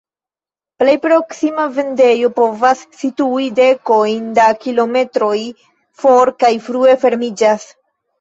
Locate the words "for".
6.05-6.33